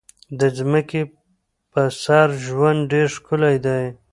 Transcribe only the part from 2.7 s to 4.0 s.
ډېر ښکلی دی.